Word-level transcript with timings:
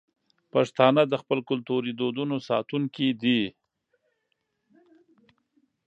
پښتانه 0.53 1.01
د 1.07 1.13
خپلو 1.21 1.41
کلتوري 1.49 1.91
دودونو 1.99 2.35
ساتونکي 2.49 3.07
دي. 3.21 3.41